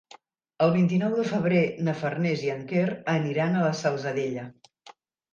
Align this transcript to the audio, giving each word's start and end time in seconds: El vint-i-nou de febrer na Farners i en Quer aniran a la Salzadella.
El 0.67 0.71
vint-i-nou 0.75 1.11
de 1.17 1.25
febrer 1.31 1.59
na 1.87 1.93
Farners 1.99 2.45
i 2.45 2.49
en 2.53 2.63
Quer 2.71 2.85
aniran 3.13 3.57
a 3.57 3.61
la 3.65 3.75
Salzadella. 3.81 4.47